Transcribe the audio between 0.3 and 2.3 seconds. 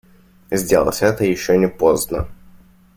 Сделать это еще не поздно.